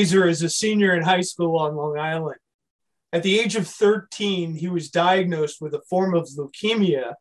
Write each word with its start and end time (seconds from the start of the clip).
Mazur 0.00 0.26
is 0.26 0.40
a 0.40 0.48
senior 0.48 0.94
in 0.94 1.02
high 1.02 1.20
school 1.20 1.58
on 1.58 1.76
Long 1.76 1.98
Island. 1.98 2.38
At 3.12 3.22
the 3.22 3.38
age 3.38 3.54
of 3.54 3.68
13, 3.68 4.54
he 4.54 4.68
was 4.68 4.88
diagnosed 4.88 5.60
with 5.60 5.74
a 5.74 5.82
form 5.90 6.14
of 6.14 6.26
leukemia 6.38 7.12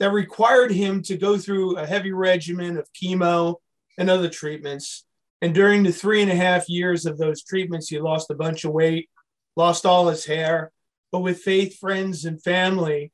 that 0.00 0.10
required 0.10 0.72
him 0.72 1.00
to 1.02 1.16
go 1.16 1.38
through 1.38 1.76
a 1.76 1.86
heavy 1.86 2.10
regimen 2.10 2.76
of 2.76 2.88
chemo 2.92 3.58
and 3.98 4.10
other 4.10 4.28
treatments. 4.28 5.04
And 5.42 5.54
during 5.54 5.84
the 5.84 5.92
three 5.92 6.22
and 6.22 6.32
a 6.32 6.34
half 6.34 6.68
years 6.68 7.06
of 7.06 7.18
those 7.18 7.44
treatments, 7.44 7.88
he 7.88 8.00
lost 8.00 8.32
a 8.32 8.34
bunch 8.34 8.64
of 8.64 8.72
weight, 8.72 9.08
lost 9.54 9.86
all 9.86 10.08
his 10.08 10.24
hair. 10.24 10.72
But 11.12 11.20
with 11.20 11.38
faith, 11.38 11.78
friends, 11.78 12.24
and 12.24 12.42
family, 12.42 13.12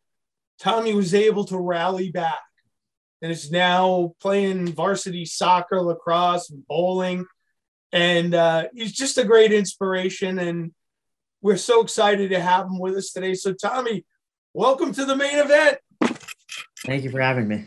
Tommy 0.58 0.94
was 0.94 1.12
able 1.12 1.44
to 1.44 1.58
rally 1.58 2.10
back 2.10 2.40
and 3.20 3.30
is 3.30 3.50
now 3.50 4.14
playing 4.22 4.68
varsity 4.72 5.26
soccer, 5.26 5.82
lacrosse, 5.82 6.48
and 6.48 6.66
bowling. 6.66 7.26
And 7.92 8.34
uh, 8.34 8.68
he's 8.74 8.92
just 8.92 9.18
a 9.18 9.24
great 9.24 9.52
inspiration. 9.52 10.38
And 10.38 10.72
we're 11.42 11.56
so 11.56 11.82
excited 11.82 12.30
to 12.30 12.40
have 12.40 12.66
him 12.66 12.78
with 12.78 12.96
us 12.96 13.12
today. 13.12 13.34
So, 13.34 13.52
Tommy, 13.52 14.04
welcome 14.54 14.92
to 14.92 15.04
the 15.04 15.16
Mane 15.16 15.38
Event. 15.38 15.78
Thank 16.86 17.04
you 17.04 17.10
for 17.10 17.20
having 17.20 17.48
me. 17.48 17.66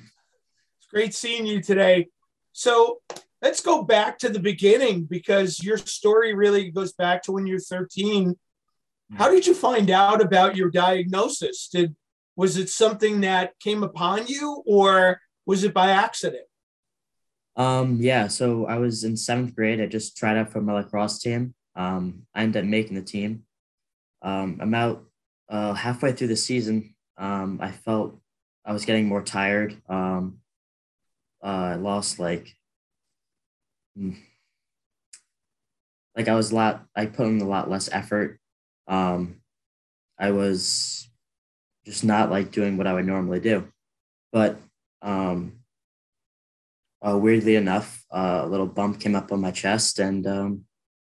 It's 0.78 0.88
great 0.90 1.14
seeing 1.14 1.46
you 1.46 1.62
today. 1.62 2.08
So, 2.54 3.00
let's 3.42 3.60
go 3.60 3.84
back 3.84 4.18
to 4.20 4.30
the 4.30 4.40
beginning 4.40 5.04
because 5.04 5.62
your 5.62 5.78
story 5.78 6.34
really 6.34 6.72
goes 6.72 6.94
back 6.94 7.24
to 7.24 7.34
when 7.34 7.46
you're 7.46 7.60
13. 7.60 8.36
How 9.16 9.30
did 9.30 9.46
you 9.46 9.54
find 9.54 9.92
out 9.92 10.22
about 10.22 10.56
your 10.56 10.70
diagnosis? 10.70 11.68
Did 11.68 11.96
was 12.36 12.58
it 12.58 12.70
something 12.70 13.22
that 13.22 13.60
came 13.60 13.84
upon 13.84 14.26
you 14.28 14.64
or 14.66 15.20
was 15.46 15.64
it 15.64 15.74
by 15.74 15.92
accident? 15.92 16.46
Um, 17.56 17.98
yeah, 18.00 18.28
so 18.28 18.66
I 18.66 18.78
was 18.78 19.04
in 19.04 19.16
seventh 19.16 19.56
grade. 19.56 19.80
I 19.80 19.86
just 19.86 20.18
tried 20.18 20.38
out 20.38 20.52
for 20.52 20.62
my 20.62 20.74
lacrosse 20.74 21.20
team. 21.20 21.54
Um, 21.76 22.24
I 22.34 22.44
ended 22.44 22.64
up 22.64 22.70
making 22.70 22.96
the 22.96 23.02
team. 23.02 23.44
Um, 24.22 24.60
about 24.62 25.04
uh, 25.50 25.74
halfway 25.74 26.14
through 26.14 26.28
the 26.28 26.36
season, 26.36 26.96
um, 27.18 27.60
I 27.62 27.72
felt 27.72 28.20
I 28.66 28.74
was 28.74 28.86
getting 28.86 29.08
more 29.08 29.22
tired. 29.22 29.80
Um, 29.88 30.40
uh, 31.44 31.48
I 31.48 31.76
lost 31.76 32.20
like, 32.20 32.56
hmm, 33.96 34.14
like 36.16 36.28
I 36.28 36.36
was 36.36 36.52
a 36.52 36.56
lot. 36.56 36.86
I 36.96 37.06
put 37.06 37.28
in 37.28 37.42
a 37.42 37.48
lot 37.48 37.70
less 37.70 37.90
effort. 37.92 38.40
Um, 38.88 39.42
I 40.18 40.32
was 40.32 41.10
just 41.86 42.04
not 42.04 42.32
like 42.32 42.52
doing 42.52 42.78
what 42.78 42.88
I 42.88 42.94
would 42.94 43.06
normally 43.06 43.40
do. 43.40 43.68
But 44.32 44.58
um, 45.02 45.63
uh, 47.06 47.18
weirdly 47.18 47.56
enough, 47.56 48.04
uh, 48.12 48.42
a 48.44 48.48
little 48.48 48.68
bump 48.68 49.00
came 49.00 49.16
up 49.16 49.32
on 49.32 49.42
my 49.42 49.52
chest, 49.52 50.00
and 50.00 50.26
um, 50.26 50.64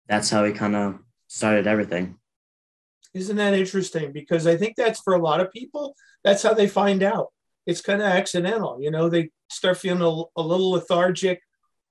that's 0.07 0.29
how 0.29 0.43
we 0.43 0.51
kind 0.51 0.75
of 0.75 0.99
started 1.27 1.67
everything. 1.67 2.17
Isn't 3.13 3.37
that 3.37 3.53
interesting? 3.53 4.11
Because 4.11 4.47
I 4.47 4.57
think 4.57 4.75
that's 4.75 4.99
for 4.99 5.13
a 5.13 5.21
lot 5.21 5.39
of 5.39 5.51
people, 5.51 5.95
that's 6.23 6.43
how 6.43 6.53
they 6.53 6.67
find 6.67 7.03
out. 7.03 7.27
It's 7.65 7.81
kind 7.81 8.01
of 8.01 8.07
accidental. 8.07 8.77
You 8.81 8.91
know, 8.91 9.09
they 9.09 9.29
start 9.49 9.77
feeling 9.77 10.01
a, 10.01 10.39
a 10.39 10.43
little 10.43 10.71
lethargic, 10.71 11.39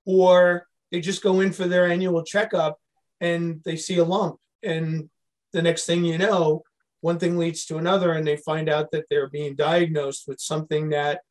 or 0.05 0.67
they 0.91 0.99
just 0.99 1.23
go 1.23 1.39
in 1.39 1.51
for 1.51 1.67
their 1.67 1.89
annual 1.89 2.23
checkup 2.23 2.77
and 3.19 3.61
they 3.65 3.75
see 3.75 3.97
a 3.97 4.03
lump. 4.03 4.37
And 4.61 5.09
the 5.51 5.61
next 5.61 5.85
thing 5.85 6.05
you 6.05 6.17
know, 6.17 6.63
one 7.01 7.19
thing 7.19 7.37
leads 7.37 7.65
to 7.65 7.77
another 7.77 8.13
and 8.13 8.25
they 8.25 8.37
find 8.37 8.69
out 8.69 8.91
that 8.91 9.05
they're 9.09 9.29
being 9.29 9.55
diagnosed 9.55 10.25
with 10.27 10.39
something 10.39 10.89
that 10.89 11.21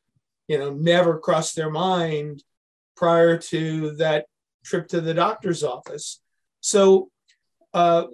you 0.47 0.57
know 0.57 0.73
never 0.73 1.19
crossed 1.19 1.55
their 1.55 1.69
mind 1.69 2.43
prior 2.95 3.37
to 3.37 3.95
that 3.97 4.25
trip 4.63 4.87
to 4.89 5.01
the 5.01 5.13
doctor's 5.13 5.63
office. 5.63 6.21
So 6.61 7.09
uh, 7.73 8.05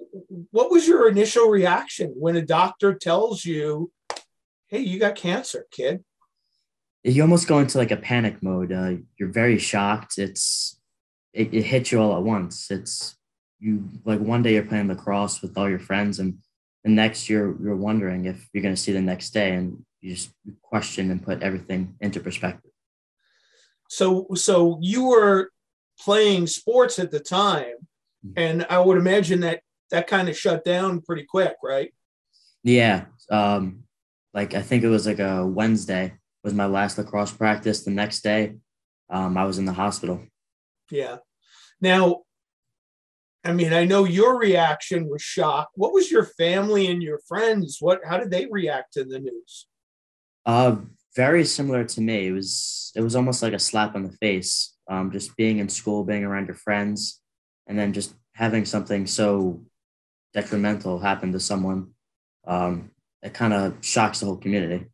what 0.52 0.72
was 0.72 0.88
your 0.88 1.08
initial 1.08 1.48
reaction 1.48 2.14
when 2.18 2.36
a 2.36 2.42
doctor 2.42 2.94
tells 2.96 3.46
you 3.46 3.92
hey 4.68 4.80
you 4.80 4.98
got 4.98 5.16
cancer 5.16 5.68
kid 5.70 6.04
you 7.04 7.22
almost 7.22 7.48
go 7.48 7.60
into 7.60 7.78
like 7.78 7.92
a 7.92 7.98
panic 7.98 8.44
mode. 8.44 8.72
Uh, 8.72 8.96
you're 9.18 9.30
very 9.30 9.58
shocked. 9.58 10.18
It's 10.18 10.80
it, 11.34 11.54
it 11.54 11.64
hits 11.64 11.92
you 11.92 12.00
all 12.00 12.16
at 12.16 12.24
once. 12.24 12.70
It's 12.70 13.16
you 13.60 13.90
like 14.06 14.20
one 14.20 14.44
day 14.44 14.54
you're 14.54 14.64
playing 14.64 14.88
lacrosse 14.88 15.42
with 15.42 15.58
all 15.58 15.70
your 15.70 15.80
friends 15.80 16.20
and 16.20 16.40
the 16.84 16.90
next 16.90 17.30
you're 17.30 17.56
you're 17.62 17.76
wondering 17.76 18.26
if 18.26 18.50
you're 18.54 18.64
going 18.64 18.76
to 18.76 18.82
see 18.82 18.92
the 18.92 19.02
next 19.02 19.32
day 19.32 19.54
and 19.54 19.84
you 20.02 20.16
just 20.16 20.32
question 20.62 21.12
and 21.12 21.24
put 21.24 21.44
everything 21.44 21.96
into 22.02 22.20
perspective 22.20 22.71
so 23.92 24.26
so 24.36 24.78
you 24.82 25.10
were 25.10 25.52
playing 26.00 26.48
sports 26.48 26.98
at 26.98 27.12
the 27.12 27.20
time 27.20 27.76
mm-hmm. 28.26 28.32
and 28.38 28.66
i 28.70 28.80
would 28.80 28.98
imagine 28.98 29.42
that 29.42 29.60
that 29.90 30.08
kind 30.08 30.30
of 30.30 30.38
shut 30.38 30.64
down 30.64 31.02
pretty 31.02 31.26
quick 31.28 31.56
right 31.62 31.94
yeah 32.64 33.04
um 33.30 33.84
like 34.34 34.54
i 34.54 34.62
think 34.62 34.84
it 34.84 34.88
was 34.88 35.06
like 35.06 35.20
a 35.20 35.46
wednesday 35.46 36.14
was 36.42 36.54
my 36.54 36.66
last 36.66 36.98
lacrosse 36.98 37.34
practice 37.34 37.84
the 37.84 37.92
next 37.92 38.22
day 38.22 38.56
um, 39.10 39.36
i 39.36 39.44
was 39.44 39.60
in 39.60 39.66
the 39.66 39.74
hospital 39.74 40.24
yeah 40.90 41.18
now 41.82 42.22
I 43.44 43.54
mean, 43.54 43.74
I 43.74 43.86
know 43.86 44.04
your 44.04 44.38
reaction 44.38 45.10
was 45.10 45.24
shock. 45.24 45.72
What 45.74 45.94
was 45.94 46.12
your 46.12 46.26
family 46.26 46.92
and 46.92 47.02
your 47.02 47.20
friends? 47.28 47.78
What 47.80 48.02
how 48.06 48.20
did 48.20 48.30
they 48.30 48.46
react 48.46 48.94
to 48.94 49.04
the 49.04 49.18
news? 49.18 49.66
Uh 50.46 50.76
very 51.16 51.46
similar 51.46 51.84
to 51.84 52.02
me. 52.02 52.28
It 52.28 52.32
was 52.32 52.92
it 52.96 53.02
was 53.02 53.16
almost 53.16 53.42
like 53.42 53.54
a 53.54 53.60
slap 53.60 53.96
on 53.96 54.04
the 54.04 54.18
face. 54.18 54.76
Um, 54.90 55.12
just 55.12 55.36
being 55.38 55.60
in 55.60 55.70
school, 55.70 56.04
being 56.04 56.24
around 56.24 56.48
your 56.48 56.56
friends, 56.56 57.22
and 57.68 57.80
then 57.80 57.94
just 57.94 58.14
having 58.34 58.66
something 58.66 59.08
so 59.08 59.62
detrimental 60.34 61.00
happen 61.00 61.32
to 61.32 61.40
someone. 61.40 61.92
Um, 62.46 62.92
it 63.22 63.34
kind 63.34 63.54
of 63.54 63.78
shocks 63.82 64.20
the 64.20 64.26
whole 64.26 64.38
community. 64.38 64.88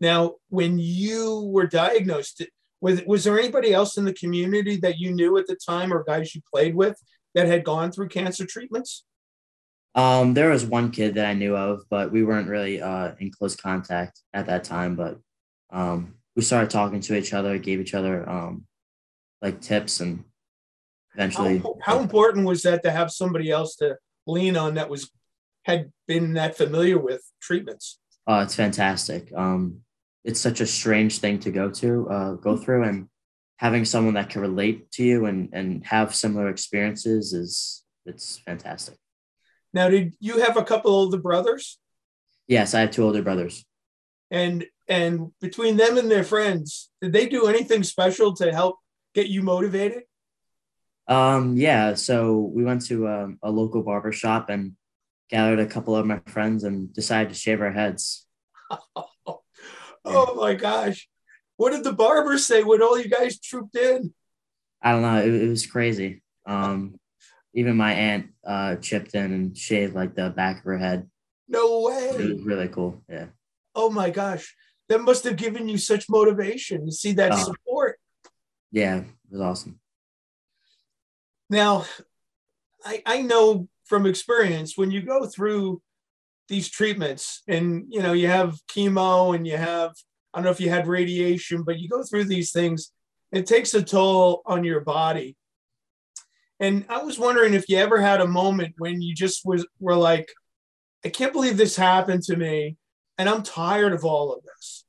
Now, 0.00 0.34
when 0.48 0.78
you 0.78 1.50
were 1.52 1.66
diagnosed, 1.66 2.42
was, 2.80 3.02
was 3.06 3.24
there 3.24 3.38
anybody 3.38 3.72
else 3.72 3.96
in 3.96 4.04
the 4.04 4.12
community 4.12 4.76
that 4.78 4.98
you 4.98 5.12
knew 5.12 5.36
at 5.38 5.46
the 5.46 5.56
time 5.56 5.92
or 5.92 6.04
guys 6.04 6.34
you 6.34 6.42
played 6.52 6.74
with 6.74 7.00
that 7.34 7.46
had 7.46 7.64
gone 7.64 7.90
through 7.90 8.08
cancer 8.08 8.46
treatments? 8.46 9.04
Um, 9.94 10.34
there 10.34 10.50
was 10.50 10.64
one 10.64 10.90
kid 10.90 11.14
that 11.14 11.26
I 11.26 11.34
knew 11.34 11.56
of, 11.56 11.84
but 11.88 12.10
we 12.10 12.24
weren't 12.24 12.48
really 12.48 12.82
uh, 12.82 13.12
in 13.20 13.30
close 13.30 13.54
contact 13.54 14.20
at 14.32 14.46
that 14.46 14.64
time. 14.64 14.96
But 14.96 15.18
um, 15.70 16.14
we 16.34 16.42
started 16.42 16.70
talking 16.70 17.00
to 17.00 17.16
each 17.16 17.32
other, 17.32 17.58
gave 17.58 17.80
each 17.80 17.94
other 17.94 18.28
um, 18.28 18.66
like 19.40 19.60
tips, 19.60 20.00
and 20.00 20.24
eventually. 21.14 21.58
How, 21.58 21.76
how 21.82 21.98
important 22.00 22.46
was 22.46 22.62
that 22.62 22.82
to 22.82 22.90
have 22.90 23.12
somebody 23.12 23.50
else 23.50 23.76
to 23.76 23.96
lean 24.26 24.56
on 24.56 24.74
that 24.74 24.90
was 24.90 25.10
had 25.62 25.92
been 26.08 26.34
that 26.34 26.56
familiar 26.56 26.98
with 26.98 27.22
treatments? 27.40 28.00
Oh, 28.26 28.40
it's 28.40 28.54
fantastic. 28.54 29.32
Um, 29.34 29.80
it's 30.24 30.40
such 30.40 30.60
a 30.60 30.66
strange 30.66 31.18
thing 31.18 31.38
to 31.40 31.50
go 31.50 31.70
to, 31.70 32.08
uh, 32.08 32.32
go 32.32 32.56
through, 32.56 32.84
and 32.84 33.08
having 33.58 33.84
someone 33.84 34.14
that 34.14 34.30
can 34.30 34.40
relate 34.40 34.90
to 34.90 35.04
you 35.04 35.26
and 35.26 35.50
and 35.52 35.86
have 35.86 36.14
similar 36.14 36.48
experiences 36.48 37.32
is 37.32 37.84
it's 38.06 38.38
fantastic. 38.38 38.96
Now, 39.74 39.88
did 39.88 40.14
you 40.20 40.38
have 40.38 40.56
a 40.56 40.64
couple 40.64 40.92
of 40.92 40.94
older 40.94 41.18
brothers? 41.18 41.78
Yes, 42.46 42.74
I 42.74 42.80
have 42.80 42.92
two 42.92 43.02
older 43.02 43.22
brothers. 43.22 43.66
And 44.30 44.64
and 44.88 45.32
between 45.40 45.76
them 45.76 45.98
and 45.98 46.10
their 46.10 46.24
friends, 46.24 46.90
did 47.02 47.12
they 47.12 47.26
do 47.26 47.46
anything 47.46 47.82
special 47.82 48.34
to 48.34 48.52
help 48.52 48.78
get 49.14 49.26
you 49.26 49.42
motivated? 49.42 50.04
Um, 51.08 51.56
yeah, 51.56 51.94
so 51.94 52.50
we 52.54 52.64
went 52.64 52.86
to 52.86 53.08
um, 53.08 53.38
a 53.42 53.50
local 53.50 53.82
barber 53.82 54.12
shop 54.12 54.48
and 54.48 54.72
gathered 55.28 55.58
a 55.58 55.66
couple 55.66 55.96
of 55.96 56.06
my 56.06 56.20
friends 56.26 56.64
and 56.64 56.92
decided 56.92 57.30
to 57.30 57.34
shave 57.34 57.60
our 57.60 57.72
heads. 57.72 58.26
oh 60.04 60.34
my 60.36 60.54
gosh. 60.54 61.08
What 61.56 61.70
did 61.70 61.84
the 61.84 61.92
barber 61.92 62.38
say 62.38 62.62
when 62.62 62.82
all 62.82 62.98
you 62.98 63.08
guys 63.08 63.38
trooped 63.38 63.76
in? 63.76 64.14
I 64.82 64.92
don't 64.92 65.02
know. 65.02 65.18
It, 65.18 65.34
it 65.34 65.48
was 65.48 65.66
crazy. 65.66 66.22
Um, 66.46 66.96
even 67.54 67.76
my 67.76 67.92
aunt 67.92 68.26
uh, 68.46 68.76
chipped 68.76 69.14
in 69.14 69.32
and 69.32 69.56
shaved 69.56 69.94
like 69.94 70.14
the 70.14 70.30
back 70.30 70.58
of 70.58 70.64
her 70.64 70.78
head. 70.78 71.08
No 71.48 71.82
way. 71.82 72.10
It 72.10 72.34
was 72.36 72.42
really 72.42 72.68
cool. 72.68 73.02
Yeah. 73.08 73.26
Oh 73.74 73.90
my 73.90 74.10
gosh. 74.10 74.54
That 74.88 75.00
must 75.00 75.24
have 75.24 75.36
given 75.36 75.68
you 75.68 75.78
such 75.78 76.10
motivation 76.10 76.86
to 76.86 76.92
see 76.92 77.12
that 77.12 77.32
oh. 77.32 77.36
support. 77.36 77.98
Yeah, 78.70 78.98
it 78.98 79.06
was 79.30 79.40
awesome. 79.40 79.80
Now, 81.48 81.86
I, 82.84 83.02
I 83.06 83.22
know 83.22 83.68
from 83.84 84.04
experience 84.04 84.76
when 84.76 84.90
you 84.90 85.02
go 85.02 85.26
through 85.26 85.80
these 86.48 86.68
treatments 86.68 87.42
and 87.48 87.86
you 87.88 88.02
know 88.02 88.12
you 88.12 88.26
have 88.28 88.58
chemo 88.70 89.34
and 89.34 89.46
you 89.46 89.56
have 89.56 89.92
I 90.32 90.38
don't 90.38 90.44
know 90.44 90.50
if 90.50 90.60
you 90.60 90.68
had 90.68 90.88
radiation, 90.88 91.62
but 91.62 91.78
you 91.78 91.88
go 91.88 92.02
through 92.02 92.24
these 92.24 92.50
things. 92.50 92.90
It 93.30 93.46
takes 93.46 93.72
a 93.74 93.82
toll 93.82 94.42
on 94.44 94.64
your 94.64 94.80
body. 94.80 95.36
And 96.60 96.84
I 96.88 97.02
was 97.02 97.18
wondering 97.18 97.54
if 97.54 97.68
you 97.68 97.78
ever 97.78 98.00
had 98.00 98.20
a 98.20 98.26
moment 98.26 98.74
when 98.78 99.02
you 99.02 99.14
just 99.14 99.42
was 99.44 99.66
were 99.80 99.96
like, 99.96 100.30
I 101.04 101.08
can't 101.08 101.32
believe 101.32 101.56
this 101.56 101.76
happened 101.76 102.22
to 102.24 102.36
me, 102.36 102.76
and 103.18 103.28
I'm 103.28 103.42
tired 103.42 103.92
of 103.92 104.04
all 104.04 104.32
of 104.32 104.42
this. 104.42 104.84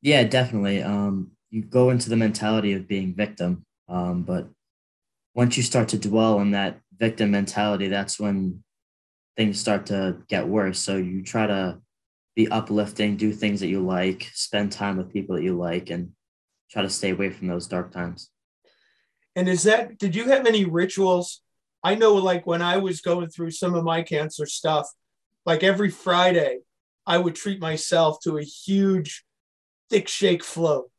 Yeah, 0.00 0.24
definitely. 0.24 0.82
Um, 0.82 1.32
you 1.50 1.62
go 1.62 1.90
into 1.90 2.08
the 2.08 2.16
mentality 2.16 2.72
of 2.72 2.88
being 2.88 3.14
victim, 3.14 3.66
um, 3.88 4.22
but 4.22 4.48
once 5.34 5.56
you 5.56 5.62
start 5.62 5.88
to 5.88 5.98
dwell 5.98 6.40
in 6.40 6.52
that 6.52 6.80
victim 6.96 7.30
mentality, 7.30 7.88
that's 7.88 8.18
when 8.18 8.62
things 9.36 9.60
start 9.60 9.86
to 9.86 10.18
get 10.28 10.48
worse. 10.48 10.78
So 10.78 10.96
you 10.96 11.22
try 11.22 11.46
to 11.46 11.78
be 12.34 12.48
uplifting, 12.48 13.16
do 13.16 13.32
things 13.32 13.60
that 13.60 13.68
you 13.68 13.80
like, 13.84 14.30
spend 14.32 14.72
time 14.72 14.96
with 14.96 15.12
people 15.12 15.36
that 15.36 15.42
you 15.42 15.56
like, 15.56 15.90
and 15.90 16.12
try 16.70 16.82
to 16.82 16.90
stay 16.90 17.10
away 17.10 17.30
from 17.30 17.48
those 17.48 17.66
dark 17.66 17.92
times. 17.92 18.30
And 19.38 19.48
is 19.48 19.62
that, 19.62 19.98
did 19.98 20.16
you 20.16 20.30
have 20.30 20.46
any 20.46 20.64
rituals? 20.64 21.42
I 21.84 21.94
know, 21.94 22.14
like 22.14 22.44
when 22.44 22.60
I 22.60 22.78
was 22.78 23.00
going 23.00 23.28
through 23.28 23.52
some 23.52 23.76
of 23.76 23.84
my 23.84 24.02
cancer 24.02 24.46
stuff, 24.46 24.88
like 25.46 25.62
every 25.62 25.90
Friday, 25.90 26.58
I 27.06 27.18
would 27.18 27.36
treat 27.36 27.60
myself 27.60 28.18
to 28.24 28.38
a 28.38 28.42
huge 28.42 29.24
thick 29.90 30.08
shake 30.08 30.42
float. 30.42 30.90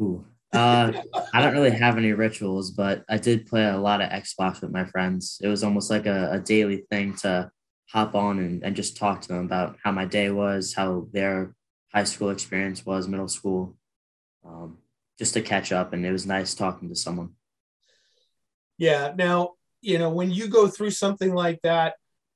Ooh. 0.00 0.24
Uh, 0.50 0.92
I 1.34 1.42
don't 1.42 1.52
really 1.52 1.72
have 1.72 1.98
any 1.98 2.12
rituals, 2.12 2.70
but 2.70 3.04
I 3.10 3.18
did 3.18 3.44
play 3.44 3.66
a 3.66 3.76
lot 3.76 4.00
of 4.00 4.08
Xbox 4.08 4.62
with 4.62 4.70
my 4.70 4.86
friends. 4.86 5.38
It 5.42 5.48
was 5.48 5.62
almost 5.62 5.90
like 5.90 6.06
a, 6.06 6.32
a 6.32 6.40
daily 6.40 6.86
thing 6.90 7.16
to 7.16 7.50
hop 7.90 8.14
on 8.14 8.38
and, 8.38 8.64
and 8.64 8.74
just 8.74 8.96
talk 8.96 9.20
to 9.20 9.28
them 9.28 9.44
about 9.44 9.76
how 9.84 9.92
my 9.92 10.06
day 10.06 10.30
was, 10.30 10.72
how 10.72 11.06
their 11.12 11.54
high 11.92 12.04
school 12.04 12.30
experience 12.30 12.86
was, 12.86 13.08
middle 13.08 13.28
school, 13.28 13.76
um, 14.42 14.78
just 15.18 15.34
to 15.34 15.42
catch 15.42 15.70
up. 15.70 15.92
And 15.92 16.06
it 16.06 16.12
was 16.12 16.24
nice 16.24 16.54
talking 16.54 16.88
to 16.88 16.96
someone. 16.96 17.34
Yeah. 18.78 19.12
Now, 19.16 19.52
you 19.80 19.98
know, 19.98 20.10
when 20.10 20.30
you 20.30 20.48
go 20.48 20.68
through 20.68 20.90
something 20.90 21.34
like 21.34 21.60
that, 21.62 21.94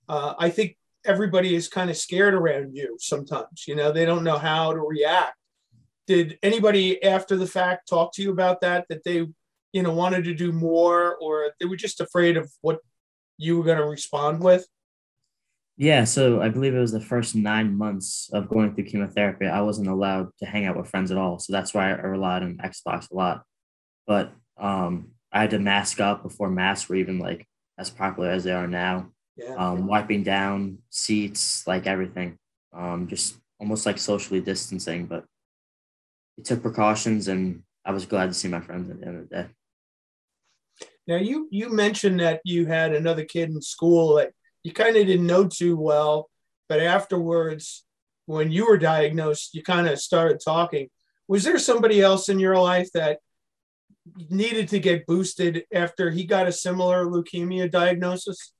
uh, 0.08 0.34
I 0.38 0.50
think 0.50 0.76
everybody 1.04 1.54
is 1.54 1.68
kind 1.68 1.90
of 1.90 1.96
scared 1.96 2.34
around 2.34 2.74
you 2.74 2.96
sometimes. 3.00 3.66
You 3.66 3.76
know, 3.76 3.92
they 3.92 4.04
don't 4.04 4.24
know 4.24 4.38
how 4.38 4.72
to 4.72 4.80
react 4.80 5.36
did 6.06 6.38
anybody 6.42 7.02
after 7.02 7.36
the 7.36 7.46
fact 7.46 7.88
talk 7.88 8.12
to 8.14 8.22
you 8.22 8.30
about 8.30 8.60
that 8.60 8.86
that 8.88 9.04
they 9.04 9.26
you 9.72 9.82
know 9.82 9.92
wanted 9.92 10.24
to 10.24 10.34
do 10.34 10.52
more 10.52 11.16
or 11.16 11.52
they 11.60 11.66
were 11.66 11.76
just 11.76 12.00
afraid 12.00 12.36
of 12.36 12.50
what 12.60 12.78
you 13.38 13.58
were 13.58 13.64
going 13.64 13.78
to 13.78 13.84
respond 13.84 14.40
with 14.40 14.66
yeah 15.76 16.04
so 16.04 16.40
i 16.40 16.48
believe 16.48 16.74
it 16.74 16.80
was 16.80 16.92
the 16.92 17.00
first 17.00 17.34
nine 17.34 17.76
months 17.76 18.30
of 18.32 18.48
going 18.48 18.74
through 18.74 18.84
chemotherapy 18.84 19.46
i 19.46 19.60
wasn't 19.60 19.86
allowed 19.86 20.28
to 20.38 20.46
hang 20.46 20.64
out 20.64 20.76
with 20.76 20.88
friends 20.88 21.10
at 21.10 21.18
all 21.18 21.38
so 21.38 21.52
that's 21.52 21.74
why 21.74 21.90
i 21.90 21.92
relied 21.92 22.42
on 22.42 22.58
xbox 22.64 23.10
a 23.10 23.14
lot 23.14 23.42
but 24.06 24.32
um 24.58 25.08
i 25.36 25.40
had 25.40 25.50
to 25.50 25.58
mask 25.58 26.00
up 26.00 26.22
before 26.22 26.50
masks 26.50 26.88
were 26.88 26.96
even 26.96 27.18
like 27.18 27.46
as 27.78 27.90
popular 27.90 28.30
as 28.30 28.44
they 28.44 28.52
are 28.52 28.66
now 28.66 29.08
yeah. 29.36 29.54
um 29.54 29.86
wiping 29.86 30.22
down 30.22 30.78
seats 30.90 31.66
like 31.66 31.86
everything 31.86 32.36
um 32.72 33.06
just 33.06 33.36
almost 33.60 33.86
like 33.86 33.98
socially 33.98 34.40
distancing 34.40 35.06
but 35.06 35.24
we 36.36 36.42
took 36.42 36.62
precautions, 36.62 37.28
and 37.28 37.62
I 37.84 37.92
was 37.92 38.06
glad 38.06 38.26
to 38.26 38.34
see 38.34 38.48
my 38.48 38.60
friends 38.60 38.90
at 38.90 39.00
the 39.00 39.06
end 39.06 39.16
of 39.18 39.28
the 39.28 39.34
day. 39.34 39.46
Now 41.06 41.16
you 41.16 41.48
you 41.50 41.70
mentioned 41.70 42.20
that 42.20 42.40
you 42.44 42.66
had 42.66 42.92
another 42.92 43.24
kid 43.24 43.50
in 43.50 43.62
school 43.62 44.16
that 44.16 44.32
you 44.64 44.72
kind 44.72 44.96
of 44.96 45.06
didn't 45.06 45.26
know 45.26 45.46
too 45.46 45.76
well, 45.76 46.28
but 46.68 46.80
afterwards, 46.80 47.84
when 48.26 48.50
you 48.50 48.66
were 48.66 48.78
diagnosed, 48.78 49.54
you 49.54 49.62
kind 49.62 49.88
of 49.88 50.00
started 50.00 50.40
talking. 50.44 50.88
Was 51.28 51.44
there 51.44 51.58
somebody 51.58 52.00
else 52.02 52.28
in 52.28 52.38
your 52.38 52.58
life 52.58 52.90
that 52.92 53.18
needed 54.31 54.69
to 54.69 54.79
get 54.79 55.06
boosted 55.06 55.64
after 55.73 56.11
he 56.11 56.25
got 56.25 56.47
a 56.47 56.53
similar 56.53 57.06
leukemia 57.06 57.70
diagnosis? 57.70 58.53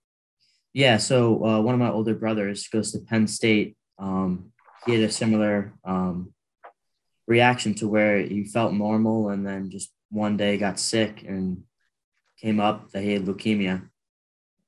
Yeah, 0.73 0.99
so 0.99 1.45
uh, 1.45 1.61
one 1.61 1.75
of 1.75 1.81
my 1.81 1.91
older 1.91 2.15
brothers 2.15 2.69
goes 2.69 2.93
to 2.93 2.99
Penn 2.99 3.27
State. 3.27 3.77
Um, 3.99 4.53
he 4.85 4.95
had 4.95 5.09
a 5.09 5.13
similar 5.13 5.73
um, 5.85 6.35
reaction 7.27 7.75
to 7.75 7.89
where 7.89 8.19
he 8.19 8.45
felt 8.45 8.73
normal 8.73 9.31
and 9.31 9.47
then 9.47 9.71
just 9.71 9.93
one 10.11 10.37
day 10.37 10.57
got 10.57 10.79
sick 10.79 11.25
and 11.27 11.63
came 12.41 12.61
up 12.61 12.91
that 12.91 13.03
he 13.03 13.13
had 13.13 13.25
leukemia. 13.25 13.89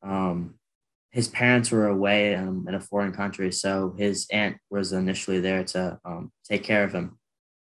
Um, 0.03 0.55
his 1.11 1.29
parents 1.29 1.71
were 1.71 1.87
away 1.87 2.35
um, 2.35 2.67
in 2.69 2.75
a 2.75 2.81
foreign 2.81 3.13
country, 3.13 3.51
so 3.53 3.95
his 3.97 4.27
aunt 4.31 4.57
was 4.71 4.93
initially 4.93 5.41
there 5.41 5.65
to 5.65 5.99
um, 6.05 6.33
take 6.45 6.65
care 6.65 6.85
of 6.85 6.93
him. 6.93 7.19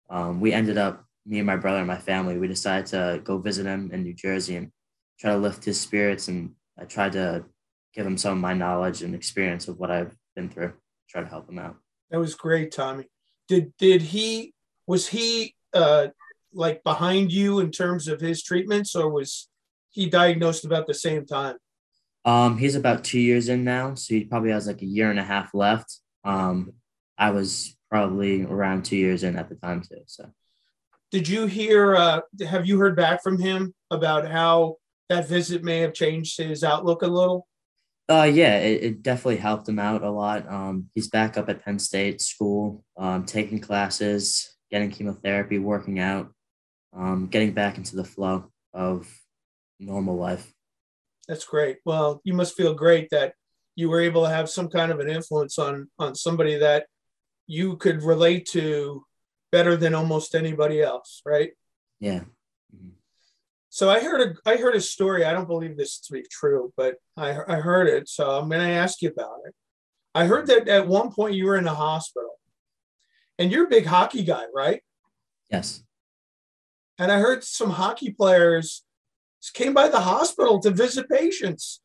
Um, 0.09 0.42
we 0.42 0.51
ended 0.51 0.77
up, 0.77 1.06
me 1.25 1.39
and 1.39 1.45
my 1.45 1.56
brother 1.56 1.79
and 1.79 1.88
my 1.88 1.97
family, 1.97 2.38
we 2.38 2.47
decided 2.47 2.88
to 2.88 3.21
go 3.23 3.38
visit 3.38 3.65
him 3.65 3.91
in 3.94 4.03
New 4.03 4.13
Jersey 4.13 4.56
and 4.56 4.71
try 5.19 5.31
to 5.31 5.38
lift 5.38 5.63
his 5.63 5.79
spirits. 5.79 6.27
And 6.27 6.51
I 6.79 6.85
tried 6.85 7.13
to 7.13 7.45
give 7.94 8.06
him 8.06 8.18
some 8.18 8.33
of 8.33 8.39
my 8.39 8.53
knowledge 8.53 9.03
and 9.03 9.13
experience 9.13 9.68
of 9.68 9.77
what 9.77 9.91
I've 9.91 10.15
been 10.35 10.50
through, 10.50 10.73
try 11.09 11.21
to 11.21 11.27
help 11.27 11.50
him 11.50 11.59
out. 11.59 11.75
That 12.09 12.19
was 12.19 12.35
great, 12.35 12.71
Tommy. 12.71 13.06
Did 13.47 13.73
did 13.77 14.01
he 14.01 14.53
was 14.88 15.07
he 15.07 15.56
uh, 15.73 16.07
like 16.53 16.83
behind 16.83 17.31
you 17.31 17.59
in 17.59 17.71
terms 17.71 18.07
of 18.07 18.19
his 18.19 18.44
treatments, 18.44 18.95
or 18.95 19.09
was 19.09 19.50
he 19.89 20.09
diagnosed 20.09 20.65
about 20.65 20.88
the 20.88 20.94
same 20.94 21.25
time? 21.25 21.56
Um, 22.24 22.57
he's 22.57 22.75
about 22.75 23.03
two 23.03 23.19
years 23.19 23.50
in 23.50 23.63
now, 23.63 23.95
so 23.95 24.13
he 24.13 24.25
probably 24.25 24.51
has 24.51 24.67
like 24.67 24.81
a 24.81 24.85
year 24.85 25.09
and 25.09 25.19
a 25.19 25.24
half 25.24 25.53
left. 25.53 26.00
Um, 26.24 26.74
I 27.17 27.31
was 27.31 27.75
probably 27.89 28.44
around 28.44 28.85
two 28.85 28.97
years 28.97 29.24
in 29.24 29.38
at 29.38 29.50
the 29.50 29.56
time 29.56 29.81
too. 29.81 30.01
So, 30.06 30.29
did 31.11 31.27
you 31.27 31.45
hear? 31.45 31.95
Uh, 31.95 32.21
have 32.47 32.65
you 32.65 32.79
heard 32.79 32.95
back 32.95 33.21
from 33.21 33.37
him 33.37 33.73
about 33.91 34.27
how 34.27 34.77
that 35.09 35.27
visit 35.27 35.63
may 35.63 35.79
have 35.79 35.93
changed 35.93 36.37
his 36.37 36.63
outlook 36.63 37.01
a 37.01 37.07
little? 37.07 37.47
Uh, 38.09 38.23
yeah, 38.23 38.57
it, 38.57 38.83
it 38.83 39.03
definitely 39.03 39.37
helped 39.37 39.67
him 39.67 39.79
out 39.79 40.03
a 40.03 40.09
lot. 40.09 40.47
Um, 40.49 40.89
he's 40.95 41.09
back 41.09 41.37
up 41.37 41.49
at 41.49 41.63
Penn 41.63 41.79
State 41.79 42.21
school, 42.21 42.83
um, 42.97 43.25
taking 43.25 43.59
classes, 43.59 44.57
getting 44.71 44.89
chemotherapy, 44.89 45.59
working 45.59 45.99
out, 45.99 46.31
um, 46.93 47.27
getting 47.27 47.53
back 47.53 47.77
into 47.77 47.95
the 47.95 48.03
flow 48.03 48.51
of 48.73 49.07
normal 49.79 50.15
life. 50.15 50.53
That's 51.27 51.45
great. 51.45 51.77
Well, 51.85 52.21
you 52.23 52.33
must 52.33 52.55
feel 52.55 52.73
great 52.73 53.09
that 53.11 53.33
you 53.75 53.89
were 53.89 54.01
able 54.01 54.23
to 54.23 54.29
have 54.29 54.49
some 54.49 54.69
kind 54.69 54.91
of 54.91 54.99
an 54.99 55.09
influence 55.09 55.57
on 55.59 55.89
on 55.99 56.15
somebody 56.15 56.55
that 56.57 56.87
you 57.47 57.77
could 57.77 58.03
relate 58.03 58.45
to 58.47 59.03
better 59.51 59.75
than 59.75 59.93
almost 59.93 60.36
anybody 60.36 60.81
else, 60.81 61.22
right? 61.25 61.51
Yeah. 62.00 62.22
Mm-hmm. 62.75 62.89
So 63.70 63.89
I 63.89 64.00
heard 64.00 64.22
a 64.22 64.50
I 64.50 64.58
heard 64.58 64.75
a 64.75 64.81
story. 64.81 65.24
I 65.25 65.34
don't 65.34 65.48
believe 65.48 65.77
this 65.77 66.00
to 66.00 66.13
be 66.13 66.24
true, 66.29 66.74
but 66.75 66.96
I 67.15 67.38
I 67.48 67.55
heard 67.58 67.88
it. 67.88 68.10
So 68.10 68.31
I'm 68.31 68.50
going 68.50 68.62
to 68.62 68.74
ask 68.74 69.01
you 69.01 69.10
about 69.10 69.39
it. 69.46 69.53
I 70.13 70.25
heard 70.25 70.48
that 70.48 70.67
at 70.67 70.88
one 70.88 71.12
point 71.12 71.36
you 71.36 71.46
were 71.46 71.58
in 71.58 71.67
a 71.67 71.74
hospital 71.74 72.31
and 73.39 73.51
you're 73.51 73.65
a 73.65 73.70
big 73.70 73.86
hockey 73.86 74.24
guy, 74.24 74.43
right? 74.53 74.81
Yes. 75.50 75.84
And 77.00 77.12
I 77.12 77.20
heard 77.20 77.43
some 77.43 77.72
hockey 77.72 78.12
players 78.12 78.84
came 79.53 79.74
by 79.74 79.88
the 79.88 80.01
hospital 80.01 80.60
to 80.60 80.70
visit 80.70 81.10
patients. 81.10 81.81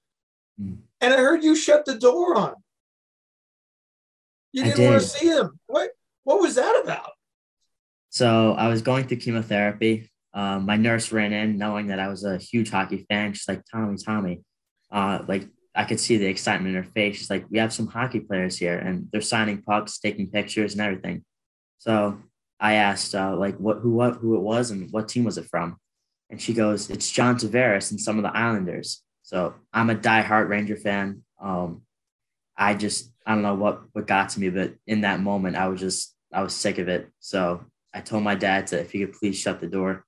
Mm. 0.60 0.78
And 1.00 1.14
I 1.14 1.18
heard 1.18 1.44
you 1.44 1.56
shut 1.56 1.84
the 1.84 1.94
door 1.94 2.36
on. 2.36 2.54
You 4.52 4.64
didn't 4.64 4.76
did. 4.78 4.90
want 4.90 5.02
to 5.02 5.08
see 5.08 5.28
them. 5.28 5.58
What 5.66 5.90
what 6.24 6.40
was 6.40 6.56
that 6.56 6.80
about? 6.82 7.12
So 8.16 8.52
I 8.52 8.68
was 8.68 8.80
going 8.80 9.06
through 9.06 9.18
chemotherapy. 9.18 10.10
Um, 10.32 10.64
my 10.64 10.78
nurse 10.78 11.12
ran 11.12 11.34
in 11.34 11.58
knowing 11.58 11.88
that 11.88 12.00
I 12.00 12.08
was 12.08 12.24
a 12.24 12.38
huge 12.38 12.70
hockey 12.70 13.04
fan. 13.10 13.34
She's 13.34 13.46
like, 13.46 13.60
Tommy, 13.70 13.98
Tommy. 14.02 14.40
Uh, 14.90 15.22
like 15.28 15.46
I 15.74 15.84
could 15.84 16.00
see 16.00 16.16
the 16.16 16.24
excitement 16.24 16.74
in 16.74 16.82
her 16.82 16.90
face. 16.92 17.18
She's 17.18 17.28
like, 17.28 17.44
we 17.50 17.58
have 17.58 17.74
some 17.74 17.88
hockey 17.88 18.20
players 18.20 18.56
here 18.56 18.78
and 18.78 19.08
they're 19.12 19.20
signing 19.20 19.60
pucks, 19.60 19.98
taking 19.98 20.30
pictures 20.30 20.72
and 20.72 20.80
everything. 20.80 21.26
So 21.76 22.18
I 22.58 22.76
asked 22.76 23.14
uh, 23.14 23.36
like 23.36 23.58
what 23.58 23.80
who 23.80 23.90
what 23.90 24.14
who 24.14 24.34
it 24.36 24.40
was 24.40 24.70
and 24.70 24.90
what 24.92 25.10
team 25.10 25.24
was 25.24 25.36
it 25.36 25.50
from, 25.50 25.76
and 26.30 26.40
she 26.40 26.54
goes, 26.54 26.88
"It's 26.88 27.10
John 27.10 27.36
Tavares 27.36 27.90
and 27.90 28.00
some 28.00 28.16
of 28.16 28.22
the 28.22 28.34
Islanders." 28.34 29.02
So 29.24 29.52
I'm 29.74 29.90
a 29.90 29.94
die-hard 29.94 30.48
Ranger 30.48 30.76
fan. 30.76 31.22
Um, 31.38 31.82
I 32.56 32.72
just 32.72 33.12
I 33.26 33.34
don't 33.34 33.42
know 33.42 33.56
what 33.56 33.82
what 33.92 34.06
got 34.06 34.30
to 34.30 34.40
me, 34.40 34.48
but 34.48 34.72
in 34.86 35.02
that 35.02 35.20
moment, 35.20 35.56
I 35.56 35.68
was 35.68 35.80
just 35.80 36.16
I 36.32 36.42
was 36.42 36.54
sick 36.54 36.78
of 36.78 36.88
it. 36.88 37.10
So 37.20 37.60
I 37.96 38.00
told 38.00 38.22
my 38.22 38.34
dad 38.34 38.66
to 38.68 38.80
if 38.80 38.92
he 38.92 38.98
could 38.98 39.14
please 39.14 39.38
shut 39.38 39.58
the 39.58 39.66
door. 39.66 40.04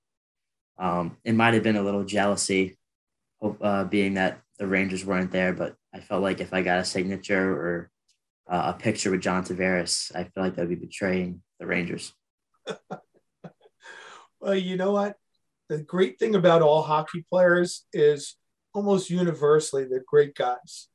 Um, 0.78 1.16
it 1.24 1.34
might 1.34 1.54
have 1.54 1.62
been 1.62 1.76
a 1.76 1.82
little 1.82 2.04
jealousy, 2.04 2.76
uh, 3.42 3.84
being 3.84 4.14
that 4.14 4.40
the 4.58 4.66
Rangers 4.66 5.06
weren't 5.06 5.32
there, 5.32 5.54
but 5.54 5.74
I 5.94 6.00
felt 6.00 6.22
like 6.22 6.40
if 6.40 6.52
I 6.52 6.60
got 6.60 6.80
a 6.80 6.84
signature 6.84 7.50
or 7.50 7.90
uh, 8.46 8.74
a 8.74 8.78
picture 8.78 9.10
with 9.10 9.22
John 9.22 9.42
Tavares, 9.42 10.14
I 10.14 10.24
feel 10.24 10.44
like 10.44 10.56
that 10.56 10.68
would 10.68 10.80
be 10.80 10.86
betraying 10.86 11.42
the 11.58 11.66
Rangers. 11.66 12.12
well, 14.40 14.54
you 14.54 14.76
know 14.76 14.92
what? 14.92 15.16
The 15.70 15.78
great 15.78 16.18
thing 16.18 16.34
about 16.34 16.60
all 16.60 16.82
hockey 16.82 17.24
players 17.26 17.86
is 17.94 18.36
almost 18.74 19.08
universally 19.08 19.84
they're 19.84 20.04
great 20.06 20.34
guys. 20.34 20.88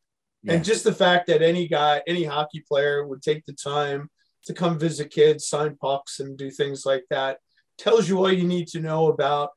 Yeah. 0.44 0.54
And 0.54 0.64
just 0.64 0.84
the 0.84 0.94
fact 0.94 1.26
that 1.28 1.42
any 1.42 1.68
guy, 1.68 2.04
any 2.06 2.24
hockey 2.24 2.64
player 2.68 3.08
would 3.08 3.24
take 3.24 3.46
the 3.46 3.54
time 3.54 4.10
to 4.46 4.54
come 4.54 4.78
visit 4.78 5.12
kids, 5.12 5.48
sign 5.48 5.76
pucks, 5.76 6.20
and 6.20 6.38
do 6.38 6.52
things 6.52 6.86
like 6.86 7.06
that 7.10 7.38
tells 7.78 8.08
you 8.08 8.20
all 8.20 8.32
you 8.32 8.48
need 8.48 8.68
to 8.68 8.80
know 8.80 9.08
about 9.08 9.50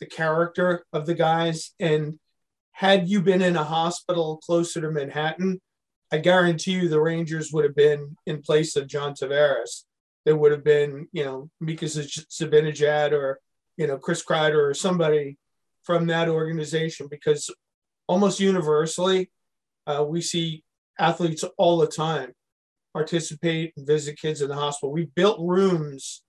the 0.00 0.06
character 0.06 0.84
of 0.92 1.06
the 1.06 1.14
guys. 1.14 1.72
And 1.78 2.18
had 2.72 3.08
you 3.08 3.22
been 3.22 3.42
in 3.42 3.56
a 3.56 3.62
hospital 3.64 4.38
closer 4.38 4.80
to 4.80 4.90
Manhattan, 4.90 5.60
I 6.10 6.18
guarantee 6.18 6.72
you 6.72 6.88
the 6.88 7.00
Rangers 7.00 7.52
would 7.52 7.64
have 7.64 7.76
been 7.76 8.16
in 8.26 8.42
place 8.42 8.74
of 8.74 8.88
John 8.88 9.14
Tavares 9.14 9.84
there 10.24 10.36
would 10.36 10.52
have 10.52 10.64
been, 10.64 11.08
you 11.12 11.24
know, 11.24 11.50
Mika 11.60 11.86
Zibanejad 11.86 13.12
or, 13.12 13.40
you 13.76 13.86
know, 13.86 13.96
Chris 13.96 14.24
Kreider 14.24 14.70
or 14.70 14.74
somebody 14.74 15.38
from 15.82 16.06
that 16.08 16.28
organization 16.28 17.08
because 17.10 17.50
almost 18.06 18.40
universally, 18.40 19.30
uh, 19.86 20.04
we 20.06 20.20
see 20.20 20.62
athletes 20.98 21.44
all 21.56 21.78
the 21.78 21.86
time 21.86 22.32
participate 22.92 23.72
and 23.76 23.86
visit 23.86 24.18
kids 24.18 24.42
in 24.42 24.48
the 24.48 24.54
hospital. 24.54 24.92
We 24.92 25.06
built 25.14 25.38
rooms, 25.40 26.22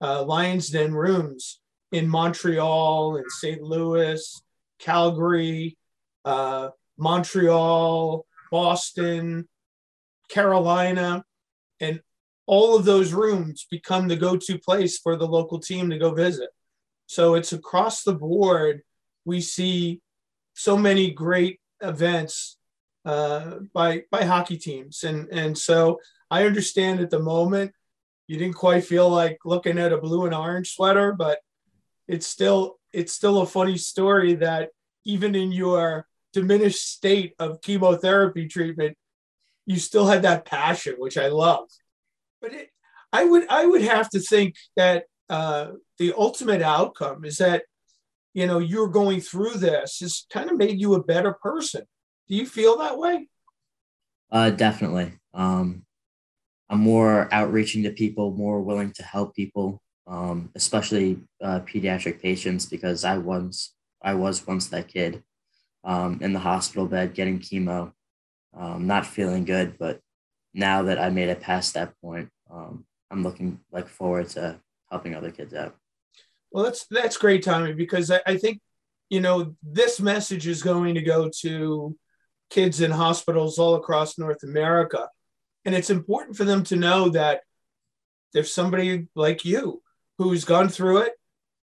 uh, 0.00 0.24
Lions 0.24 0.70
Den 0.70 0.94
rooms 0.94 1.60
in 1.92 2.08
Montreal 2.08 3.16
and 3.16 3.30
St. 3.30 3.62
Louis, 3.62 4.42
Calgary, 4.78 5.76
uh, 6.24 6.70
Montreal, 6.98 8.26
Boston, 8.50 9.48
Carolina, 10.28 11.24
and 11.80 12.00
all 12.46 12.76
of 12.76 12.84
those 12.84 13.12
rooms 13.12 13.66
become 13.70 14.08
the 14.08 14.16
go 14.16 14.36
to 14.36 14.58
place 14.58 14.98
for 14.98 15.16
the 15.16 15.26
local 15.26 15.58
team 15.58 15.90
to 15.90 15.98
go 15.98 16.12
visit. 16.12 16.50
So 17.06 17.34
it's 17.34 17.52
across 17.52 18.02
the 18.02 18.14
board. 18.14 18.82
We 19.24 19.40
see 19.40 20.00
so 20.54 20.76
many 20.76 21.10
great 21.10 21.60
events 21.80 22.56
uh, 23.04 23.60
by 23.72 24.02
by 24.10 24.24
hockey 24.24 24.58
teams, 24.58 25.04
and 25.04 25.28
and 25.30 25.56
so 25.56 26.00
I 26.30 26.44
understand 26.44 27.00
at 27.00 27.10
the 27.10 27.18
moment 27.18 27.72
you 28.28 28.36
didn't 28.36 28.54
quite 28.54 28.84
feel 28.84 29.08
like 29.08 29.38
looking 29.44 29.78
at 29.78 29.92
a 29.92 29.98
blue 29.98 30.24
and 30.24 30.34
orange 30.34 30.74
sweater, 30.74 31.12
but 31.12 31.38
it's 32.06 32.26
still 32.26 32.78
it's 32.92 33.12
still 33.12 33.40
a 33.40 33.46
funny 33.46 33.76
story 33.76 34.34
that 34.34 34.70
even 35.04 35.34
in 35.34 35.52
your 35.52 36.06
diminished 36.32 36.92
state 36.92 37.34
of 37.38 37.60
chemotherapy 37.60 38.46
treatment, 38.46 38.96
you 39.66 39.78
still 39.78 40.06
had 40.06 40.22
that 40.22 40.44
passion, 40.44 40.94
which 40.98 41.16
I 41.16 41.28
love. 41.28 41.68
But 42.40 42.52
it, 42.52 42.70
I 43.12 43.24
would 43.24 43.48
I 43.48 43.66
would 43.66 43.82
have 43.82 44.08
to 44.10 44.20
think 44.20 44.56
that 44.76 45.04
uh, 45.28 45.72
the 45.98 46.12
ultimate 46.16 46.62
outcome 46.62 47.24
is 47.24 47.38
that 47.38 47.64
you 48.34 48.46
know 48.46 48.58
you're 48.58 48.88
going 48.88 49.20
through 49.20 49.54
this 49.54 50.00
has 50.00 50.26
kind 50.32 50.50
of 50.50 50.56
made 50.56 50.80
you 50.80 50.94
a 50.94 51.02
better 51.02 51.32
person. 51.32 51.82
Do 52.30 52.36
you 52.36 52.46
feel 52.46 52.78
that 52.78 52.96
way? 52.96 53.28
Uh, 54.30 54.50
definitely. 54.50 55.12
Um, 55.34 55.84
I'm 56.68 56.78
more 56.78 57.28
outreaching 57.32 57.82
to 57.82 57.90
people, 57.90 58.30
more 58.30 58.60
willing 58.60 58.92
to 58.92 59.02
help 59.02 59.34
people, 59.34 59.82
um, 60.06 60.50
especially 60.54 61.18
uh, 61.42 61.60
pediatric 61.60 62.22
patients, 62.22 62.66
because 62.66 63.04
I 63.04 63.18
once 63.18 63.74
I 64.00 64.14
was 64.14 64.46
once 64.46 64.68
that 64.68 64.86
kid 64.86 65.24
um, 65.82 66.20
in 66.22 66.32
the 66.32 66.38
hospital 66.38 66.86
bed 66.86 67.14
getting 67.14 67.40
chemo, 67.40 67.92
um, 68.56 68.86
not 68.86 69.06
feeling 69.06 69.44
good. 69.44 69.76
But 69.76 69.98
now 70.54 70.84
that 70.84 71.00
I 71.00 71.10
made 71.10 71.30
it 71.30 71.40
past 71.40 71.74
that 71.74 71.94
point, 72.00 72.28
um, 72.48 72.84
I'm 73.10 73.24
looking 73.24 73.58
like 73.72 73.88
forward 73.88 74.28
to 74.30 74.60
helping 74.88 75.16
other 75.16 75.32
kids 75.32 75.52
out. 75.52 75.74
Well, 76.52 76.62
that's 76.62 76.86
that's 76.86 77.16
great, 77.16 77.42
Tommy, 77.42 77.72
because 77.72 78.08
I, 78.12 78.20
I 78.24 78.36
think 78.36 78.60
you 79.08 79.20
know 79.20 79.56
this 79.64 79.98
message 79.98 80.46
is 80.46 80.62
going 80.62 80.94
to 80.94 81.02
go 81.02 81.28
to 81.40 81.96
kids 82.50 82.80
in 82.80 82.90
hospitals 82.90 83.58
all 83.58 83.76
across 83.76 84.18
North 84.18 84.42
America, 84.42 85.08
and 85.64 85.74
it's 85.74 85.90
important 85.90 86.36
for 86.36 86.44
them 86.44 86.62
to 86.64 86.76
know 86.76 87.08
that 87.10 87.42
there's 88.32 88.52
somebody 88.52 89.06
like 89.14 89.44
you 89.44 89.82
who's 90.18 90.44
gone 90.44 90.68
through 90.68 90.98
it. 90.98 91.12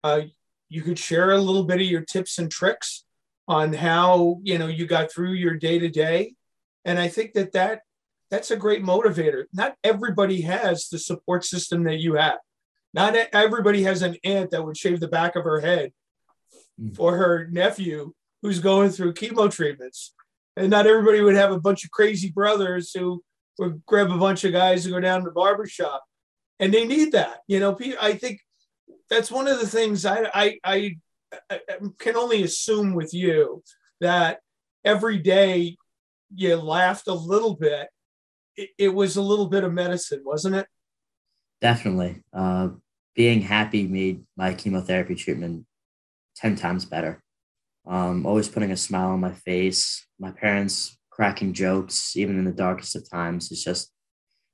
Uh, 0.03 0.23
you 0.69 0.83
could 0.83 0.99
share 0.99 1.33
a 1.33 1.39
little 1.39 1.65
bit 1.65 1.81
of 1.81 1.87
your 1.87 2.03
tips 2.03 2.39
and 2.39 2.51
tricks 2.51 3.05
on 3.49 3.73
how 3.73 4.41
you 4.43 4.59
know 4.59 4.69
you 4.69 4.87
got 4.87 5.13
through 5.13 5.33
your 5.33 5.55
day 5.55 5.79
to 5.79 5.89
day, 5.89 6.35
and 6.85 6.99
I 6.99 7.09
think 7.09 7.35
that 7.35 7.53
that 7.53 7.83
that's 8.31 8.51
a 8.51 8.57
great 8.57 8.83
motivator. 8.83 9.45
Not 9.53 9.77
everybody 9.83 10.43
has 10.43 10.89
the 10.89 10.99
support 10.99 11.45
system 11.45 11.85
that 11.85 11.99
you 11.99 12.15
have. 12.15 12.39
Not 12.95 13.17
everybody 13.33 13.83
has 13.83 14.03
an 14.03 14.17
aunt 14.25 14.51
that 14.51 14.65
would 14.65 14.77
shave 14.77 15.01
the 15.01 15.09
back 15.09 15.37
of 15.37 15.45
her 15.45 15.61
head 15.61 15.93
mm. 16.81 16.95
for 16.95 17.17
her 17.17 17.49
nephew 17.51 18.13
who's 18.43 18.59
going 18.59 18.91
through 18.91 19.15
chemo 19.15 19.51
treatments. 19.51 20.15
And 20.57 20.71
not 20.71 20.87
everybody 20.87 21.21
would 21.21 21.37
have 21.37 21.53
a 21.53 21.61
bunch 21.61 21.85
of 21.85 21.91
crazy 21.91 22.31
brothers 22.31 22.93
who 22.93 23.23
would 23.59 23.85
grab 23.87 24.11
a 24.11 24.19
bunch 24.19 24.45
of 24.45 24.53
guys 24.53 24.85
and 24.85 24.95
go 24.95 25.01
down 25.01 25.21
to 25.21 25.27
the 25.27 25.33
barber 25.33 25.67
shop. 25.67 26.05
And 26.59 26.75
they 26.75 26.87
need 26.87 27.13
that. 27.13 27.39
You 27.47 27.61
know, 27.61 27.79
I 28.01 28.15
think 28.15 28.41
that's 29.09 29.31
one 29.31 29.49
of 29.49 29.61
the 29.61 29.67
things 29.67 30.05
I, 30.05 30.31
I, 30.35 30.59
I, 30.65 30.97
I 31.51 31.61
can 31.99 32.17
only 32.17 32.43
assume 32.43 32.95
with 32.95 33.15
you 33.15 33.63
that 34.01 34.41
every 34.85 35.19
day 35.19 35.77
you 36.35 36.57
laughed 36.57 37.09
a 37.09 37.15
little 37.15 37.55
bit. 37.55 37.89
It, 38.57 38.71
it 38.79 38.89
was 38.89 39.17
a 39.17 39.23
little 39.23 39.47
bit 39.47 39.65
of 39.65 39.73
medicine, 39.73 40.23
wasn't 40.25 40.57
it? 40.57 40.67
Definitely. 41.61 42.23
Uh, 42.33 42.71
being 43.15 43.43
happy 43.43 43.87
made 43.87 44.25
my 44.37 44.55
chemotherapy 44.55 45.15
treatment 45.15 45.67
10 46.37 46.57
times 46.57 46.85
better. 46.85 47.23
Um, 47.87 48.27
always 48.27 48.49
putting 48.49 48.71
a 48.71 48.77
smile 48.77 49.11
on 49.11 49.21
my 49.21 49.33
face, 49.33 50.07
my 50.19 50.31
parents 50.31 50.99
cracking 51.11 51.53
jokes, 51.53 52.17
even 52.17 52.39
in 52.39 52.45
the 52.45 52.53
darkest 52.53 52.97
of 52.97 53.11
times. 53.11 53.51
It's 53.51 53.65
just, 53.65 53.93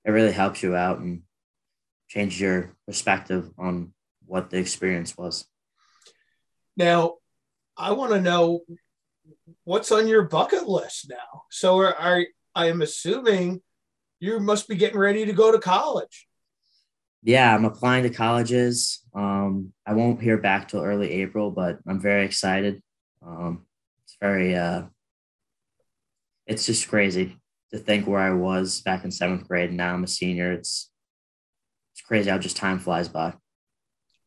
it 0.05 0.11
really 0.11 0.33
helps 0.33 0.63
you 0.63 0.75
out 0.77 0.99
and 0.99 1.23
changes 2.09 2.41
your 2.41 2.77
perspective 2.87 3.51
on 3.59 3.93
what 4.25 4.51
the 4.51 4.59
experience 4.59 5.17
was. 5.17 5.47
Now, 6.77 7.15
I 7.77 7.93
want 7.93 8.13
to 8.13 8.21
know 8.21 8.61
what's 9.65 9.93
on 9.93 10.09
your 10.09 10.23
bucket 10.23 10.69
list 10.69 11.09
now. 11.11 11.43
So, 11.51 11.79
are, 11.79 11.95
are 11.95 12.25
I 12.55 12.67
am 12.67 12.81
assuming 12.81 13.61
you 14.21 14.41
must 14.41 14.69
be 14.69 14.77
getting 14.77 14.99
ready 14.99 15.27
to 15.27 15.33
go 15.33 15.53
to 15.53 15.59
college 15.59 16.27
yeah, 17.27 17.53
I'm 17.53 17.65
applying 17.65 18.05
to 18.05 18.11
colleges. 18.11 19.03
Um, 19.13 19.73
I 19.85 19.95
won't 19.95 20.23
hear 20.23 20.39
back 20.39 20.69
till 20.69 20.81
early 20.81 21.11
April, 21.11 21.51
but 21.51 21.81
I'm 21.85 22.01
very 22.01 22.25
excited. 22.25 22.81
Um, 23.27 23.67
it's 24.05 24.17
very, 24.21 24.55
uh, 24.55 24.83
it's 26.47 26.67
just 26.67 26.89
crazy 26.89 27.37
to 27.73 27.79
think 27.79 28.07
where 28.07 28.21
I 28.21 28.33
was 28.33 28.81
back 28.81 29.05
in 29.05 29.11
seventh 29.11 29.49
grade. 29.49 29.71
And 29.71 29.77
now 29.77 29.95
I'm 29.95 30.05
a 30.05 30.09
senior. 30.09 30.53
It's, 30.53 30.91
it's 31.93 32.03
crazy 32.03 32.31
how 32.31 32.39
just 32.39 32.57
time 32.57 32.79
flies 32.79 33.09
by. 33.09 33.35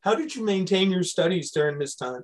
How 0.01 0.15
did 0.15 0.35
you 0.35 0.43
maintain 0.43 0.91
your 0.91 1.03
studies 1.03 1.51
during 1.51 1.79
this 1.79 1.95
time? 1.95 2.23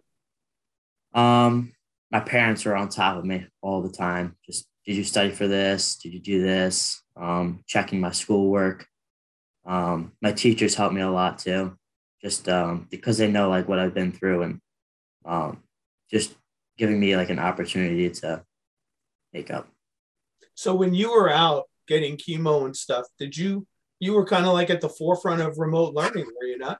Um, 1.13 1.73
my 2.11 2.19
parents 2.19 2.65
were 2.65 2.75
on 2.75 2.89
top 2.89 3.17
of 3.17 3.25
me 3.25 3.47
all 3.61 3.81
the 3.81 3.91
time. 3.91 4.35
Just, 4.45 4.67
did 4.85 4.95
you 4.95 5.03
study 5.03 5.31
for 5.31 5.47
this? 5.47 5.95
Did 5.95 6.13
you 6.13 6.19
do 6.19 6.41
this? 6.41 7.01
Um, 7.15 7.63
checking 7.65 8.01
my 8.01 8.11
schoolwork 8.11 8.87
um, 9.65 10.13
my 10.21 10.31
teachers 10.31 10.75
helped 10.75 10.93
me 10.93 11.01
a 11.01 11.09
lot 11.09 11.39
too, 11.39 11.77
just 12.21 12.47
um, 12.47 12.87
because 12.91 13.17
they 13.17 13.31
know 13.31 13.49
like 13.49 13.67
what 13.67 13.79
I've 13.79 13.93
been 13.93 14.11
through 14.11 14.43
and 14.43 14.61
um, 15.25 15.63
just 16.11 16.35
giving 16.77 16.99
me 16.99 17.15
like 17.15 17.29
an 17.29 17.39
opportunity 17.39 18.09
to 18.09 18.43
make 19.33 19.51
up. 19.51 19.67
So 20.55 20.73
when 20.73 20.93
you 20.93 21.11
were 21.11 21.29
out 21.29 21.65
getting 21.87 22.17
chemo 22.17 22.65
and 22.65 22.75
stuff, 22.75 23.05
did 23.19 23.35
you 23.35 23.67
you 23.99 24.13
were 24.13 24.25
kind 24.25 24.45
of 24.45 24.53
like 24.53 24.69
at 24.69 24.81
the 24.81 24.89
forefront 24.89 25.41
of 25.41 25.57
remote 25.57 25.93
learning, 25.93 26.25
were 26.25 26.47
you 26.47 26.57
not? 26.57 26.79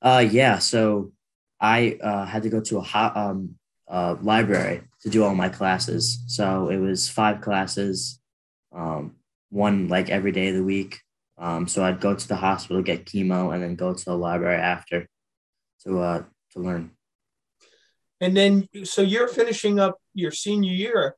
Uh, 0.00 0.24
yeah. 0.30 0.58
So 0.58 1.12
I 1.60 1.98
uh, 2.02 2.26
had 2.26 2.42
to 2.42 2.50
go 2.50 2.60
to 2.60 2.78
a 2.78 2.82
hot, 2.82 3.16
um, 3.16 3.56
uh, 3.88 4.16
library 4.20 4.82
to 5.00 5.08
do 5.08 5.24
all 5.24 5.34
my 5.34 5.48
classes. 5.48 6.22
So 6.26 6.68
it 6.68 6.76
was 6.76 7.08
five 7.08 7.40
classes, 7.40 8.20
um, 8.72 9.16
one 9.50 9.88
like 9.88 10.10
every 10.10 10.32
day 10.32 10.48
of 10.48 10.56
the 10.56 10.64
week. 10.64 11.00
Um, 11.38 11.68
so 11.68 11.84
I'd 11.84 12.00
go 12.00 12.14
to 12.14 12.28
the 12.28 12.36
hospital, 12.36 12.82
get 12.82 13.06
chemo, 13.06 13.54
and 13.54 13.62
then 13.62 13.76
go 13.76 13.94
to 13.94 14.04
the 14.04 14.16
library 14.16 14.60
after 14.60 15.08
to 15.84 16.00
uh, 16.00 16.22
to 16.52 16.58
learn. 16.60 16.90
And 18.20 18.36
then, 18.36 18.68
so 18.84 19.02
you're 19.02 19.28
finishing 19.28 19.78
up 19.78 19.96
your 20.14 20.32
senior 20.32 20.72
year, 20.72 21.16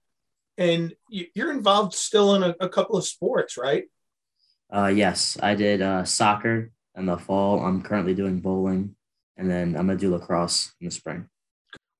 and 0.59 0.95
you're 1.09 1.51
involved 1.51 1.95
still 1.95 2.35
in 2.35 2.43
a, 2.43 2.55
a 2.61 2.69
couple 2.69 2.97
of 2.97 3.07
sports, 3.07 3.57
right? 3.57 3.85
Uh, 4.73 4.93
yes, 4.95 5.39
I 5.43 5.55
did 5.55 5.83
uh, 5.83 6.05
soccer 6.05 6.71
in 6.97 7.07
the 7.07 7.17
fall. 7.17 7.61
I'm 7.61 7.83
currently 7.83 8.15
doing 8.15 8.41
bowling, 8.41 8.95
and 9.37 9.51
then 9.51 9.77
I'm 9.77 9.87
gonna 9.87 9.97
do 9.97 10.11
lacrosse 10.11 10.73
in 10.81 10.87
the 10.87 10.91
spring. 10.91 11.29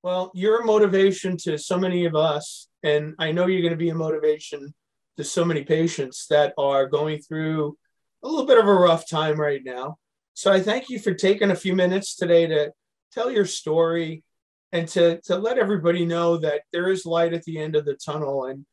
Well, 0.03 0.31
you're 0.33 0.61
a 0.61 0.65
motivation 0.65 1.37
to 1.37 1.57
so 1.57 1.77
many 1.77 2.05
of 2.05 2.15
us, 2.15 2.67
and 2.81 3.13
I 3.19 3.31
know 3.31 3.45
you're 3.45 3.61
going 3.61 3.71
to 3.71 3.77
be 3.77 3.89
a 3.89 3.95
motivation 3.95 4.73
to 5.17 5.23
so 5.23 5.45
many 5.45 5.63
patients 5.63 6.25
that 6.31 6.53
are 6.57 6.87
going 6.87 7.21
through 7.21 7.77
a 8.23 8.27
little 8.27 8.47
bit 8.47 8.57
of 8.57 8.67
a 8.67 8.73
rough 8.73 9.07
time 9.07 9.39
right 9.39 9.61
now. 9.63 9.97
So 10.33 10.51
I 10.51 10.59
thank 10.59 10.89
you 10.89 10.97
for 10.97 11.13
taking 11.13 11.51
a 11.51 11.55
few 11.55 11.75
minutes 11.75 12.15
today 12.15 12.47
to 12.47 12.71
tell 13.11 13.29
your 13.29 13.45
story 13.45 14.23
and 14.71 14.87
to, 14.89 15.19
to 15.21 15.37
let 15.37 15.57
everybody 15.57 16.05
know 16.05 16.37
that 16.37 16.61
there 16.71 16.89
is 16.89 17.05
light 17.05 17.33
at 17.33 17.43
the 17.43 17.57
end 17.57 17.75
of 17.75 17.85
the 17.85 17.95
tunnel. 17.95 18.45
And, 18.45 18.65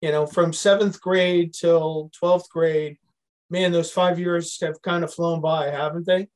you 0.00 0.12
know, 0.12 0.26
from 0.26 0.52
seventh 0.52 1.00
grade 1.00 1.54
till 1.54 2.10
12th 2.22 2.48
grade, 2.50 2.98
man, 3.50 3.72
those 3.72 3.90
five 3.90 4.18
years 4.18 4.58
have 4.60 4.82
kind 4.82 5.04
of 5.04 5.12
flown 5.12 5.40
by, 5.40 5.70
haven't 5.70 6.06
they? 6.06 6.28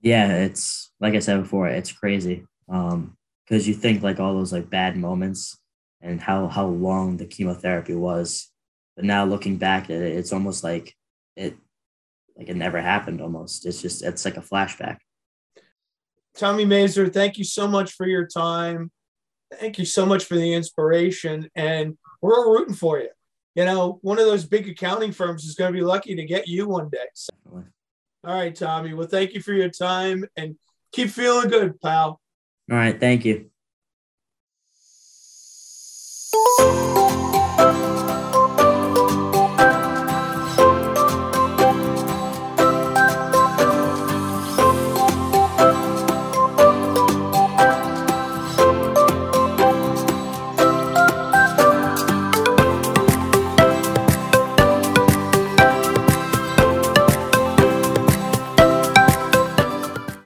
Yeah, 0.00 0.44
it's 0.44 0.92
like 1.00 1.14
I 1.14 1.20
said 1.20 1.42
before, 1.42 1.68
it's 1.68 1.92
crazy. 1.92 2.44
Um, 2.68 3.16
because 3.46 3.68
you 3.68 3.74
think 3.74 4.02
like 4.02 4.20
all 4.20 4.34
those 4.34 4.52
like 4.52 4.70
bad 4.70 4.96
moments 4.96 5.58
and 6.00 6.20
how 6.20 6.48
how 6.48 6.66
long 6.66 7.16
the 7.16 7.26
chemotherapy 7.26 7.94
was. 7.94 8.50
But 8.96 9.04
now 9.04 9.24
looking 9.24 9.56
back 9.56 9.84
at 9.84 10.02
it, 10.02 10.16
it's 10.16 10.32
almost 10.32 10.64
like 10.64 10.94
it 11.36 11.56
like 12.36 12.48
it 12.48 12.56
never 12.56 12.80
happened 12.80 13.20
almost. 13.20 13.66
It's 13.66 13.82
just 13.82 14.02
it's 14.02 14.24
like 14.24 14.36
a 14.36 14.42
flashback. 14.42 14.98
Tommy 16.36 16.64
Mazur, 16.64 17.08
thank 17.08 17.38
you 17.38 17.44
so 17.44 17.68
much 17.68 17.92
for 17.92 18.06
your 18.06 18.26
time. 18.26 18.90
Thank 19.60 19.78
you 19.78 19.84
so 19.84 20.04
much 20.04 20.24
for 20.24 20.34
the 20.34 20.52
inspiration. 20.52 21.48
And 21.54 21.96
we're 22.20 22.34
all 22.34 22.52
rooting 22.52 22.74
for 22.74 22.98
you. 22.98 23.10
You 23.54 23.64
know, 23.64 23.98
one 24.02 24.18
of 24.18 24.26
those 24.26 24.44
big 24.44 24.68
accounting 24.68 25.12
firms 25.12 25.44
is 25.44 25.54
going 25.54 25.72
to 25.72 25.78
be 25.78 25.84
lucky 25.84 26.16
to 26.16 26.24
get 26.24 26.48
you 26.48 26.66
one 26.66 26.88
day. 26.88 27.06
So. 27.14 27.32
All 27.52 27.64
right, 28.34 28.54
Tommy. 28.54 28.94
Well, 28.94 29.06
thank 29.06 29.34
you 29.34 29.40
for 29.40 29.52
your 29.52 29.68
time 29.68 30.24
and 30.36 30.56
keep 30.92 31.10
feeling 31.10 31.48
good, 31.48 31.80
pal. 31.80 32.20
All 32.70 32.76
right. 32.76 32.98
Thank 32.98 33.24
you. 33.24 33.50